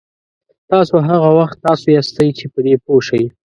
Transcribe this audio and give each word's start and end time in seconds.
تاسو 0.69 0.95
هغه 1.09 1.29
وخت 1.39 1.57
تاسو 1.65 1.85
یاستئ 1.97 2.29
چې 2.37 2.45
په 2.53 2.59
دې 2.65 2.75
پوه 2.83 3.01
شئ. 3.07 3.23